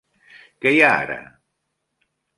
Què 0.65 0.71
hi 0.77 0.81
ha 0.87 0.89
ara? 1.03 1.19